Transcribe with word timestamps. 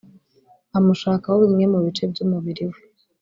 amushakaho 0.77 1.37
bimwe 1.43 1.65
mu 1.73 1.79
bice 1.85 2.03
by’umubiri 2.11 2.63
we 2.71 2.79